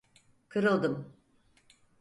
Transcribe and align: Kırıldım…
Kırıldım… 0.49 1.13